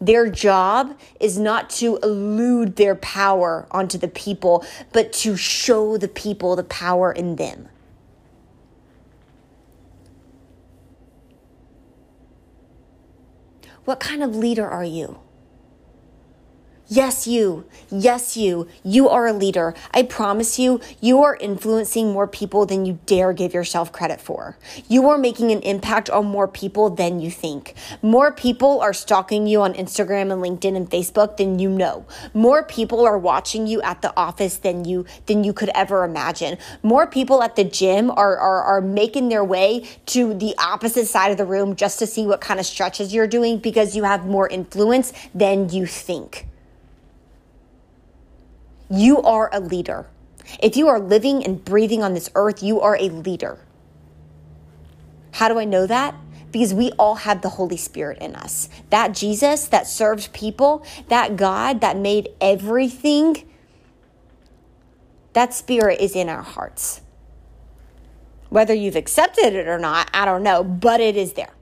Their 0.00 0.28
job 0.28 0.98
is 1.20 1.38
not 1.38 1.70
to 1.70 1.98
elude 2.02 2.76
their 2.76 2.94
power 2.96 3.66
onto 3.70 3.96
the 3.96 4.08
people, 4.08 4.64
but 4.92 5.12
to 5.14 5.36
show 5.36 5.96
the 5.96 6.08
people 6.08 6.56
the 6.56 6.64
power 6.64 7.12
in 7.12 7.36
them. 7.36 7.68
What 13.84 14.00
kind 14.00 14.22
of 14.22 14.34
leader 14.34 14.66
are 14.66 14.84
you? 14.84 15.18
Yes, 16.94 17.26
you. 17.26 17.64
Yes, 17.90 18.36
you. 18.36 18.68
You 18.84 19.08
are 19.08 19.26
a 19.26 19.32
leader. 19.32 19.74
I 19.92 20.04
promise 20.04 20.60
you, 20.60 20.80
you 21.00 21.24
are 21.24 21.34
influencing 21.34 22.12
more 22.12 22.28
people 22.28 22.66
than 22.66 22.86
you 22.86 23.00
dare 23.04 23.32
give 23.32 23.52
yourself 23.52 23.90
credit 23.90 24.20
for. 24.20 24.56
You 24.88 25.08
are 25.08 25.18
making 25.18 25.50
an 25.50 25.60
impact 25.62 26.08
on 26.08 26.26
more 26.26 26.46
people 26.46 26.90
than 26.90 27.18
you 27.18 27.32
think. 27.32 27.74
More 28.00 28.30
people 28.30 28.80
are 28.80 28.92
stalking 28.92 29.48
you 29.48 29.60
on 29.62 29.74
Instagram 29.74 30.30
and 30.32 30.40
LinkedIn 30.40 30.76
and 30.76 30.88
Facebook 30.88 31.36
than 31.36 31.58
you 31.58 31.68
know. 31.68 32.06
More 32.32 32.62
people 32.62 33.04
are 33.04 33.18
watching 33.18 33.66
you 33.66 33.82
at 33.82 34.00
the 34.00 34.16
office 34.16 34.58
than 34.58 34.84
you 34.84 35.04
than 35.26 35.42
you 35.42 35.52
could 35.52 35.70
ever 35.74 36.04
imagine. 36.04 36.58
More 36.84 37.08
people 37.08 37.42
at 37.42 37.56
the 37.56 37.64
gym 37.64 38.08
are 38.12 38.36
are, 38.36 38.62
are 38.62 38.80
making 38.80 39.30
their 39.30 39.42
way 39.42 39.84
to 40.06 40.32
the 40.32 40.54
opposite 40.58 41.06
side 41.06 41.32
of 41.32 41.38
the 41.38 41.44
room 41.44 41.74
just 41.74 41.98
to 41.98 42.06
see 42.06 42.24
what 42.24 42.40
kind 42.40 42.60
of 42.60 42.66
stretches 42.66 43.12
you're 43.12 43.26
doing 43.26 43.58
because 43.58 43.96
you 43.96 44.04
have 44.04 44.26
more 44.26 44.46
influence 44.46 45.12
than 45.34 45.70
you 45.70 45.86
think. 45.86 46.46
You 48.94 49.20
are 49.22 49.50
a 49.52 49.58
leader. 49.58 50.06
If 50.62 50.76
you 50.76 50.86
are 50.86 51.00
living 51.00 51.44
and 51.44 51.64
breathing 51.64 52.02
on 52.02 52.14
this 52.14 52.30
earth, 52.36 52.62
you 52.62 52.80
are 52.80 52.96
a 52.96 53.08
leader. 53.08 53.58
How 55.32 55.48
do 55.48 55.58
I 55.58 55.64
know 55.64 55.84
that? 55.86 56.14
Because 56.52 56.72
we 56.72 56.92
all 56.92 57.16
have 57.16 57.42
the 57.42 57.48
Holy 57.48 57.76
Spirit 57.76 58.18
in 58.18 58.36
us. 58.36 58.68
That 58.90 59.12
Jesus 59.12 59.66
that 59.66 59.88
served 59.88 60.32
people, 60.32 60.86
that 61.08 61.36
God 61.36 61.80
that 61.80 61.96
made 61.96 62.28
everything, 62.40 63.50
that 65.32 65.52
spirit 65.52 66.00
is 66.00 66.14
in 66.14 66.28
our 66.28 66.42
hearts. 66.42 67.00
Whether 68.48 68.74
you've 68.74 68.94
accepted 68.94 69.54
it 69.54 69.66
or 69.66 69.80
not, 69.80 70.08
I 70.14 70.24
don't 70.24 70.44
know, 70.44 70.62
but 70.62 71.00
it 71.00 71.16
is 71.16 71.32
there. 71.32 71.52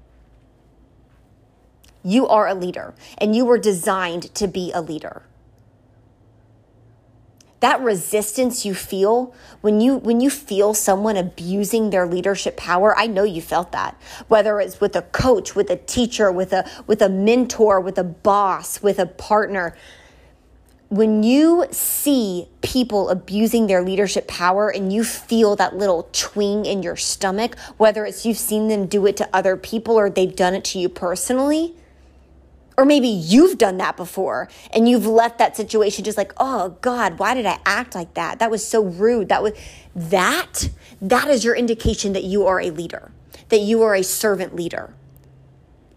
You 2.05 2.29
are 2.29 2.47
a 2.47 2.55
leader 2.55 2.93
and 3.17 3.35
you 3.35 3.47
were 3.47 3.57
designed 3.57 4.35
to 4.35 4.47
be 4.47 4.71
a 4.75 4.83
leader. 4.83 5.23
That 7.63 7.81
resistance 7.81 8.65
you 8.65 8.75
feel 8.75 9.35
when 9.63 9.81
you 9.81 9.97
when 9.97 10.21
you 10.21 10.29
feel 10.29 10.75
someone 10.75 11.17
abusing 11.17 11.91
their 11.91 12.07
leadership 12.07 12.57
power 12.57 12.97
i 12.99 13.07
know 13.07 13.25
you 13.25 13.41
felt 13.43 13.73
that. 13.73 14.01
Whether 14.29 14.61
it's 14.61 14.81
with 14.81 14.97
a 14.97 15.03
coach 15.03 15.55
with 15.55 15.71
a 15.71 15.77
teacher 15.77 16.31
with 16.31 16.53
a 16.53 16.69
with 16.87 17.03
a 17.03 17.09
mentor 17.09 17.81
with 17.81 17.99
a 17.99 18.05
boss 18.05 18.83
with 18.83 18.99
a 18.99 19.07
partner. 19.07 19.77
When 20.89 21.23
you 21.23 21.67
see 21.71 22.49
people 22.61 23.09
abusing 23.09 23.67
their 23.67 23.83
leadership 23.83 24.29
power 24.29 24.69
and 24.69 24.93
you 24.93 25.05
feel 25.05 25.57
that 25.57 25.75
little 25.75 26.05
twing 26.13 26.67
in 26.67 26.83
your 26.83 26.97
stomach, 26.97 27.59
whether 27.79 28.05
it's 28.05 28.27
you've 28.27 28.37
seen 28.37 28.69
them 28.69 28.87
do 28.87 29.07
it 29.07 29.17
to 29.17 29.29
other 29.33 29.57
people 29.57 29.99
or 29.99 30.11
they've 30.11 30.37
done 30.37 30.55
it 30.55 30.65
to 30.65 30.79
you 30.79 30.91
personally, 30.91 31.75
or 32.77 32.85
maybe 32.85 33.09
you've 33.09 33.59
done 33.59 33.77
that 33.79 33.97
before 33.97 34.49
and 34.73 34.89
you've 34.89 35.07
left 35.07 35.39
that 35.39 35.57
situation 35.57 36.05
just 36.05 36.19
like, 36.19 36.33
oh 36.39 36.77
God, 36.81 37.19
why 37.19 37.35
did 37.35 37.47
I 37.47 37.59
act 37.67 37.95
like 37.95 38.15
that? 38.15 38.39
That 38.39 38.51
was 38.51 38.67
so 38.67 38.83
rude. 38.83 39.29
That 39.29 39.43
was 39.43 39.53
that, 39.95 40.71
that 41.01 41.29
is 41.29 41.45
your 41.45 41.55
indication 41.55 42.13
that 42.15 42.25
you 42.25 42.47
are 42.47 42.61
a 42.61 42.71
leader, 42.71 43.13
that 43.49 43.61
you 43.61 43.83
are 43.83 43.95
a 43.95 44.03
servant 44.03 44.57
leader. 44.57 44.95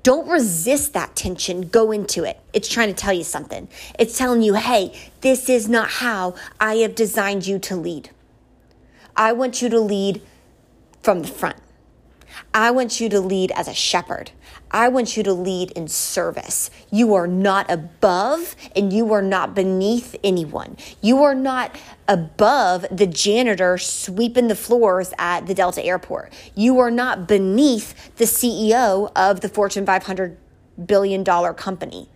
Don't 0.03 0.27
resist 0.27 0.93
that 0.93 1.15
tension. 1.15 1.67
Go 1.67 1.91
into 1.91 2.23
it. 2.23 2.39
It's 2.53 2.69
trying 2.69 2.89
to 2.89 2.93
tell 2.93 3.13
you 3.13 3.23
something. 3.23 3.67
It's 3.97 4.15
telling 4.15 4.43
you, 4.43 4.53
hey, 4.53 4.95
this 5.21 5.49
is 5.49 5.67
not 5.67 5.89
how 5.89 6.35
I 6.59 6.75
have 6.75 6.93
designed 6.93 7.47
you 7.47 7.57
to 7.59 7.75
lead. 7.75 8.11
I 9.17 9.31
want 9.31 9.63
you 9.63 9.69
to 9.69 9.79
lead 9.79 10.21
from 11.01 11.21
the 11.21 11.27
front. 11.27 11.55
I 12.53 12.71
want 12.71 12.99
you 12.99 13.09
to 13.09 13.19
lead 13.19 13.51
as 13.51 13.67
a 13.67 13.73
shepherd. 13.73 14.31
I 14.71 14.89
want 14.89 15.15
you 15.15 15.23
to 15.23 15.33
lead 15.33 15.71
in 15.71 15.87
service. 15.87 16.69
You 16.91 17.13
are 17.13 17.27
not 17.27 17.69
above 17.71 18.55
and 18.75 18.91
you 18.91 19.13
are 19.13 19.21
not 19.21 19.55
beneath 19.55 20.15
anyone. 20.23 20.77
You 21.01 21.23
are 21.23 21.35
not 21.35 21.77
above 22.07 22.85
the 22.91 23.07
janitor 23.07 23.77
sweeping 23.77 24.47
the 24.47 24.55
floors 24.55 25.13
at 25.17 25.47
the 25.47 25.53
Delta 25.53 25.83
airport. 25.83 26.33
You 26.55 26.79
are 26.79 26.91
not 26.91 27.27
beneath 27.27 28.15
the 28.17 28.25
CEO 28.25 29.11
of 29.15 29.41
the 29.41 29.49
Fortune 29.49 29.85
500 29.85 30.37
billion 30.85 31.23
dollar 31.23 31.53
company. 31.53 32.09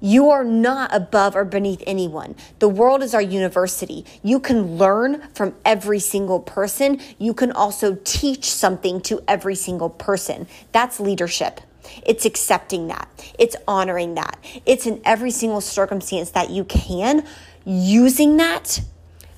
You 0.00 0.30
are 0.30 0.44
not 0.44 0.94
above 0.94 1.34
or 1.34 1.44
beneath 1.44 1.82
anyone. 1.86 2.36
The 2.58 2.68
world 2.68 3.02
is 3.02 3.14
our 3.14 3.22
university. 3.22 4.04
You 4.22 4.40
can 4.40 4.76
learn 4.76 5.22
from 5.34 5.54
every 5.64 6.00
single 6.00 6.40
person. 6.40 7.00
You 7.18 7.32
can 7.32 7.52
also 7.52 7.98
teach 8.04 8.50
something 8.50 9.00
to 9.02 9.22
every 9.26 9.54
single 9.54 9.90
person. 9.90 10.46
That's 10.72 11.00
leadership. 11.00 11.60
It's 12.04 12.24
accepting 12.24 12.88
that. 12.88 13.08
It's 13.38 13.56
honoring 13.66 14.14
that. 14.14 14.38
It's 14.66 14.86
in 14.86 15.00
every 15.04 15.30
single 15.30 15.60
circumstance 15.60 16.30
that 16.30 16.50
you 16.50 16.64
can, 16.64 17.26
using 17.64 18.36
that 18.36 18.80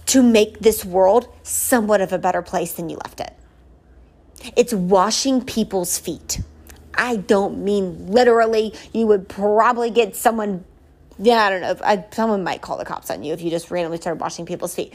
to 0.07 0.23
make 0.23 0.61
this 0.61 0.85
world 0.85 1.29
somewhat 1.43 2.01
of 2.01 2.13
a 2.13 2.19
better 2.19 2.43
place 2.43 2.73
than 2.73 2.89
you 2.89 2.97
left 3.05 3.21
it. 3.21 3.35
It's 4.57 4.73
washing 4.73 5.45
people's 5.45 5.99
feet. 5.99 6.41
I 6.95 7.17
don't 7.17 7.65
mean 7.65 8.09
literally. 8.09 8.75
You 8.93 9.07
would 9.07 9.29
probably 9.29 9.91
get 9.91 10.17
someone, 10.17 10.65
yeah, 11.19 11.45
I 11.45 11.51
don't 11.51 11.61
know. 11.61 11.77
I, 11.85 12.05
someone 12.11 12.43
might 12.43 12.61
call 12.61 12.79
the 12.79 12.85
cops 12.85 13.11
on 13.11 13.23
you 13.23 13.33
if 13.33 13.43
you 13.43 13.51
just 13.51 13.71
randomly 13.71 13.99
started 13.99 14.21
washing 14.21 14.47
people's 14.47 14.75
feet. 14.75 14.95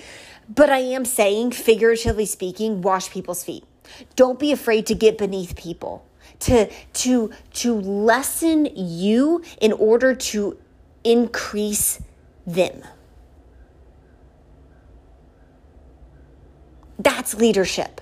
But 0.49 0.69
I 0.69 0.79
am 0.79 1.05
saying, 1.05 1.51
figuratively 1.51 2.25
speaking, 2.25 2.81
wash 2.81 3.09
people's 3.09 3.43
feet. 3.43 3.63
Don't 4.15 4.39
be 4.39 4.51
afraid 4.51 4.85
to 4.87 4.95
get 4.95 5.17
beneath 5.17 5.55
people. 5.55 6.05
To 6.39 6.69
to 6.93 7.31
to 7.53 7.73
lessen 7.73 8.67
you 8.75 9.43
in 9.61 9.71
order 9.71 10.13
to 10.15 10.57
increase 11.03 12.01
them. 12.45 12.83
That's 16.99 17.35
leadership. 17.35 18.01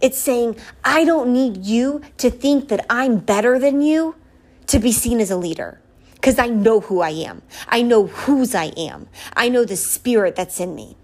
It's 0.00 0.18
saying, 0.18 0.56
I 0.84 1.04
don't 1.04 1.32
need 1.32 1.64
you 1.64 2.02
to 2.18 2.30
think 2.30 2.68
that 2.68 2.84
I'm 2.90 3.18
better 3.18 3.58
than 3.58 3.80
you 3.80 4.16
to 4.66 4.78
be 4.78 4.92
seen 4.92 5.20
as 5.20 5.30
a 5.30 5.36
leader. 5.36 5.80
Because 6.14 6.38
I 6.38 6.46
know 6.46 6.80
who 6.80 7.00
I 7.00 7.10
am. 7.10 7.42
I 7.68 7.82
know 7.82 8.06
whose 8.06 8.54
I 8.54 8.66
am. 8.76 9.08
I 9.34 9.48
know 9.48 9.64
the 9.64 9.76
spirit 9.76 10.36
that's 10.36 10.58
in 10.58 10.74
me. 10.74 10.96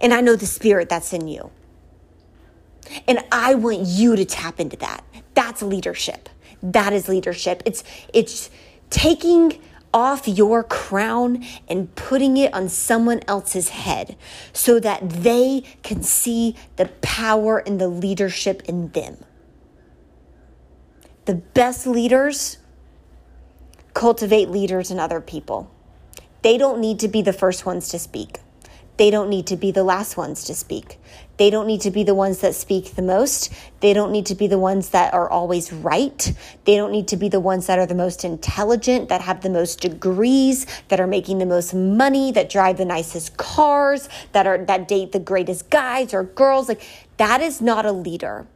And 0.00 0.12
I 0.12 0.20
know 0.20 0.36
the 0.36 0.46
spirit 0.46 0.88
that's 0.88 1.12
in 1.12 1.28
you. 1.28 1.50
And 3.08 3.24
I 3.30 3.54
want 3.54 3.86
you 3.86 4.16
to 4.16 4.24
tap 4.24 4.60
into 4.60 4.76
that. 4.78 5.04
That's 5.34 5.62
leadership. 5.62 6.28
That 6.62 6.92
is 6.92 7.08
leadership. 7.08 7.62
It's 7.64 7.82
it's 8.12 8.50
taking 8.90 9.58
off 9.94 10.26
your 10.26 10.62
crown 10.62 11.44
and 11.68 11.94
putting 11.94 12.36
it 12.36 12.52
on 12.54 12.68
someone 12.68 13.20
else's 13.28 13.70
head 13.70 14.16
so 14.52 14.80
that 14.80 15.08
they 15.08 15.62
can 15.82 16.02
see 16.02 16.56
the 16.76 16.86
power 17.00 17.58
and 17.58 17.80
the 17.80 17.88
leadership 17.88 18.62
in 18.66 18.88
them. 18.90 19.18
The 21.24 21.34
best 21.34 21.86
leaders 21.86 22.58
cultivate 23.94 24.48
leaders 24.48 24.90
in 24.90 24.98
other 24.98 25.20
people. 25.20 25.70
They 26.42 26.58
don't 26.58 26.80
need 26.80 26.98
to 27.00 27.08
be 27.08 27.22
the 27.22 27.32
first 27.32 27.64
ones 27.64 27.88
to 27.90 27.98
speak. 27.98 28.40
They 28.98 29.10
don't 29.10 29.30
need 29.30 29.46
to 29.46 29.56
be 29.56 29.70
the 29.70 29.84
last 29.84 30.16
ones 30.16 30.44
to 30.44 30.54
speak. 30.54 30.98
They 31.38 31.48
don't 31.48 31.66
need 31.66 31.80
to 31.80 31.90
be 31.90 32.04
the 32.04 32.14
ones 32.14 32.40
that 32.40 32.54
speak 32.54 32.94
the 32.94 33.02
most. 33.02 33.52
They 33.80 33.94
don't 33.94 34.12
need 34.12 34.26
to 34.26 34.34
be 34.34 34.46
the 34.46 34.58
ones 34.58 34.90
that 34.90 35.14
are 35.14 35.28
always 35.28 35.72
right. 35.72 36.32
They 36.64 36.76
don't 36.76 36.92
need 36.92 37.08
to 37.08 37.16
be 37.16 37.28
the 37.28 37.40
ones 37.40 37.66
that 37.66 37.78
are 37.78 37.86
the 37.86 37.94
most 37.94 38.24
intelligent, 38.24 39.08
that 39.08 39.22
have 39.22 39.40
the 39.40 39.50
most 39.50 39.80
degrees, 39.80 40.66
that 40.88 41.00
are 41.00 41.06
making 41.06 41.38
the 41.38 41.46
most 41.46 41.74
money, 41.74 42.32
that 42.32 42.50
drive 42.50 42.76
the 42.76 42.84
nicest 42.84 43.38
cars, 43.38 44.08
that 44.32 44.46
are 44.46 44.64
that 44.66 44.86
date 44.86 45.12
the 45.12 45.18
greatest 45.18 45.70
guys 45.70 46.12
or 46.12 46.22
girls. 46.22 46.68
Like 46.68 46.82
that 47.16 47.40
is 47.40 47.60
not 47.60 47.86
a 47.86 47.92
leader. 47.92 48.46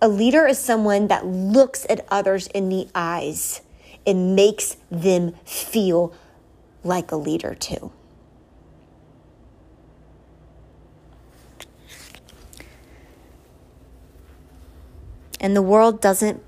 A 0.00 0.08
leader 0.08 0.46
is 0.46 0.58
someone 0.58 1.08
that 1.08 1.26
looks 1.26 1.86
at 1.88 2.06
others 2.08 2.46
in 2.48 2.68
the 2.68 2.88
eyes 2.94 3.62
and 4.06 4.36
makes 4.36 4.76
them 4.90 5.32
feel 5.44 6.14
like 6.84 7.10
a 7.10 7.16
leader 7.16 7.54
too. 7.54 7.90
And 15.40 15.54
the 15.54 15.62
world 15.62 16.00
doesn't 16.00 16.42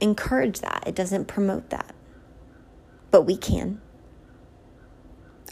encourage 0.00 0.60
that, 0.60 0.84
it 0.86 0.94
doesn't 0.94 1.26
promote 1.26 1.70
that. 1.70 1.94
But 3.10 3.22
we 3.22 3.36
can. 3.36 3.80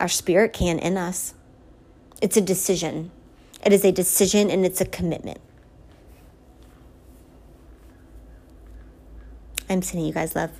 Our 0.01 0.09
spirit 0.09 0.53
can 0.53 0.79
in 0.79 0.97
us. 0.97 1.35
It's 2.23 2.37
a 2.37 2.41
decision. 2.41 3.11
It 3.65 3.73
is 3.73 3.85
a 3.85 3.93
decision 3.93 4.51
and 4.51 4.65
it's 4.65 4.81
a 4.81 4.87
commitment. 4.87 5.41
I'm 9.69 9.83
sending 9.83 10.07
you 10.07 10.13
guys 10.13 10.35
love. 10.35 10.51